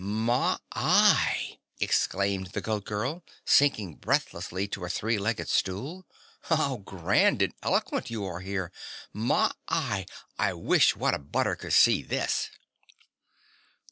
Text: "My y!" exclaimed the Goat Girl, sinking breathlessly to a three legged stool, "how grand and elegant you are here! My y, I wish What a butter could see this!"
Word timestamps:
"My 0.03 0.57
y!" 0.75 1.59
exclaimed 1.79 2.47
the 2.53 2.61
Goat 2.61 2.85
Girl, 2.85 3.23
sinking 3.45 3.97
breathlessly 3.97 4.67
to 4.69 4.83
a 4.83 4.89
three 4.89 5.19
legged 5.19 5.47
stool, 5.47 6.07
"how 6.45 6.77
grand 6.77 7.43
and 7.43 7.53
elegant 7.61 8.09
you 8.09 8.25
are 8.25 8.39
here! 8.39 8.71
My 9.13 9.51
y, 9.69 10.07
I 10.39 10.53
wish 10.53 10.95
What 10.95 11.13
a 11.13 11.19
butter 11.19 11.55
could 11.55 11.73
see 11.73 12.01
this!" 12.01 12.49